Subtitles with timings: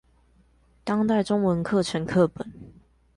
[0.83, 2.51] 當代中文課程課本